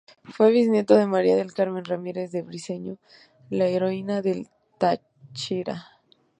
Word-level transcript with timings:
Fue 0.23 0.49
bisnieto 0.51 0.95
de 0.95 1.05
María 1.05 1.35
del 1.35 1.53
Carmen 1.53 1.85
Ramírez 1.85 2.31
de 2.31 2.41
Briceño, 2.41 2.97
la 3.51 3.67
heroína 3.67 4.23
del 4.23 4.47
Táchira. 4.79 5.89